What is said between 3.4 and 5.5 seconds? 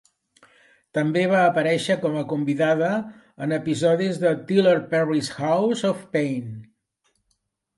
en episodis de Tyler Perry's